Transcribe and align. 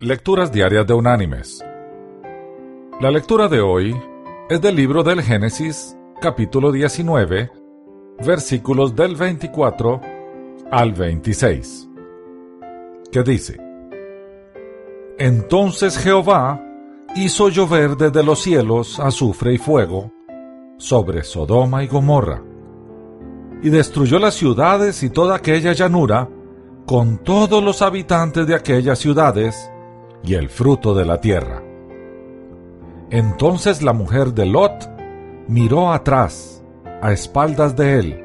Lecturas 0.00 0.52
Diarias 0.52 0.86
de 0.86 0.94
Unánimes. 0.94 1.60
La 3.00 3.10
lectura 3.10 3.48
de 3.48 3.60
hoy 3.60 4.00
es 4.48 4.60
del 4.60 4.76
libro 4.76 5.02
del 5.02 5.20
Génesis, 5.22 5.96
capítulo 6.20 6.70
19, 6.70 7.50
versículos 8.24 8.94
del 8.94 9.16
24 9.16 10.00
al 10.70 10.92
26, 10.92 11.88
que 13.10 13.22
dice, 13.24 13.56
Entonces 15.18 15.98
Jehová 15.98 16.64
hizo 17.16 17.48
llover 17.48 17.96
desde 17.96 18.22
los 18.22 18.38
cielos 18.38 19.00
azufre 19.00 19.54
y 19.54 19.58
fuego 19.58 20.12
sobre 20.76 21.24
Sodoma 21.24 21.82
y 21.82 21.88
Gomorra, 21.88 22.40
y 23.64 23.68
destruyó 23.68 24.20
las 24.20 24.34
ciudades 24.34 25.02
y 25.02 25.10
toda 25.10 25.34
aquella 25.34 25.72
llanura, 25.72 26.28
con 26.86 27.18
todos 27.18 27.64
los 27.64 27.82
habitantes 27.82 28.46
de 28.46 28.54
aquellas 28.54 29.00
ciudades 29.00 29.72
y 30.22 30.34
el 30.34 30.48
fruto 30.48 30.94
de 30.94 31.04
la 31.04 31.20
tierra. 31.20 31.62
Entonces 33.10 33.82
la 33.82 33.92
mujer 33.92 34.34
de 34.34 34.46
Lot 34.46 34.88
miró 35.48 35.92
atrás, 35.92 36.62
a 37.00 37.12
espaldas 37.12 37.74
de 37.76 37.98
él, 37.98 38.24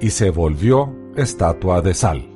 y 0.00 0.10
se 0.10 0.30
volvió 0.30 0.94
estatua 1.16 1.80
de 1.82 1.94
sal. 1.94 2.28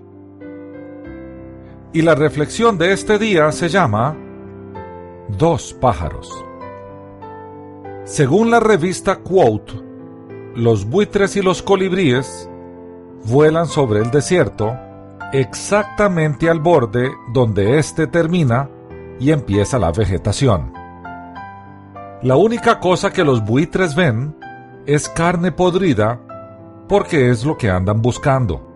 Y 1.93 2.03
la 2.03 2.15
reflexión 2.15 2.77
de 2.77 2.93
este 2.93 3.19
día 3.19 3.53
se 3.53 3.69
llama 3.69 4.17
Dos 5.39 5.73
pájaros. 5.75 6.45
Según 8.05 8.51
la 8.51 8.61
revista 8.61 9.21
Quote, 9.21 9.73
los 10.57 10.85
buitres 10.85 11.37
y 11.37 11.43
los 11.43 11.63
colibríes 11.63 12.51
vuelan 13.25 13.67
sobre 13.67 14.01
el 14.01 14.11
desierto 14.11 14.77
exactamente 15.35 16.49
al 16.49 16.61
borde 16.61 17.11
donde 17.33 17.77
éste 17.77 18.07
termina 18.07 18.71
y 19.19 19.33
empieza 19.33 19.81
la 19.81 19.91
vegetación. 19.91 20.73
La 22.23 22.37
única 22.37 22.79
cosa 22.79 23.13
que 23.13 23.25
los 23.25 23.45
buitres 23.45 23.97
ven 23.97 24.37
es 24.87 25.09
carne 25.09 25.51
podrida 25.51 26.21
porque 26.89 27.31
es 27.31 27.45
lo 27.45 27.59
que 27.59 27.69
andan 27.69 28.01
buscando. 28.01 28.73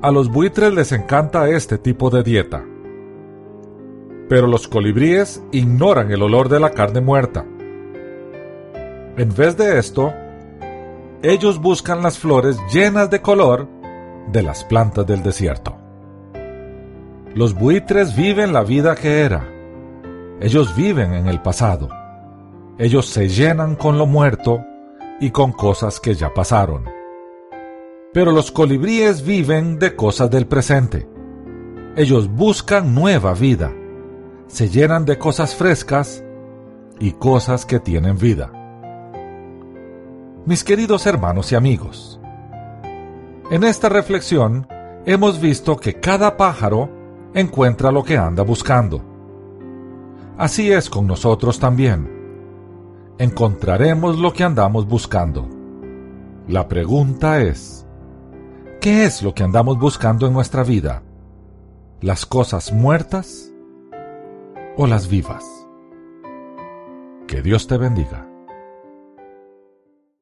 A 0.00 0.12
los 0.12 0.30
buitres 0.30 0.72
les 0.72 0.92
encanta 0.92 1.48
este 1.48 1.76
tipo 1.76 2.08
de 2.08 2.22
dieta. 2.22 2.64
Pero 4.28 4.46
los 4.46 4.68
colibríes 4.68 5.42
ignoran 5.50 6.12
el 6.12 6.22
olor 6.22 6.48
de 6.48 6.60
la 6.60 6.70
carne 6.70 7.00
muerta. 7.00 7.44
En 9.16 9.34
vez 9.34 9.56
de 9.56 9.76
esto, 9.76 10.14
ellos 11.20 11.60
buscan 11.60 12.00
las 12.00 12.16
flores 12.16 12.56
llenas 12.72 13.10
de 13.10 13.20
color 13.20 13.66
de 14.32 14.42
las 14.42 14.64
plantas 14.64 15.06
del 15.06 15.22
desierto. 15.22 15.76
Los 17.34 17.54
buitres 17.54 18.16
viven 18.16 18.52
la 18.52 18.62
vida 18.62 18.94
que 18.94 19.20
era. 19.20 19.48
Ellos 20.40 20.74
viven 20.74 21.14
en 21.14 21.28
el 21.28 21.40
pasado. 21.40 21.88
Ellos 22.78 23.06
se 23.06 23.28
llenan 23.28 23.76
con 23.76 23.98
lo 23.98 24.06
muerto 24.06 24.64
y 25.20 25.30
con 25.30 25.52
cosas 25.52 26.00
que 26.00 26.14
ya 26.14 26.32
pasaron. 26.32 26.84
Pero 28.12 28.32
los 28.32 28.50
colibríes 28.50 29.24
viven 29.24 29.78
de 29.78 29.94
cosas 29.94 30.30
del 30.30 30.46
presente. 30.46 31.08
Ellos 31.96 32.28
buscan 32.28 32.94
nueva 32.94 33.34
vida. 33.34 33.72
Se 34.46 34.68
llenan 34.68 35.04
de 35.04 35.18
cosas 35.18 35.54
frescas 35.54 36.24
y 36.98 37.12
cosas 37.12 37.66
que 37.66 37.80
tienen 37.80 38.16
vida. 38.16 38.52
Mis 40.46 40.64
queridos 40.64 41.06
hermanos 41.06 41.52
y 41.52 41.56
amigos, 41.56 42.18
en 43.50 43.64
esta 43.64 43.88
reflexión 43.88 44.66
hemos 45.06 45.40
visto 45.40 45.76
que 45.76 45.94
cada 45.94 46.36
pájaro 46.36 46.90
encuentra 47.34 47.90
lo 47.90 48.04
que 48.04 48.16
anda 48.16 48.42
buscando. 48.42 49.02
Así 50.36 50.70
es 50.70 50.90
con 50.90 51.06
nosotros 51.06 51.58
también. 51.58 52.08
Encontraremos 53.18 54.18
lo 54.18 54.32
que 54.32 54.44
andamos 54.44 54.86
buscando. 54.86 55.48
La 56.46 56.68
pregunta 56.68 57.40
es, 57.40 57.86
¿qué 58.80 59.04
es 59.04 59.22
lo 59.22 59.34
que 59.34 59.42
andamos 59.42 59.78
buscando 59.78 60.26
en 60.26 60.34
nuestra 60.34 60.62
vida? 60.62 61.02
¿Las 62.00 62.26
cosas 62.26 62.72
muertas 62.72 63.50
o 64.76 64.86
las 64.86 65.08
vivas? 65.08 65.44
Que 67.26 67.42
Dios 67.42 67.66
te 67.66 67.76
bendiga. 67.76 68.28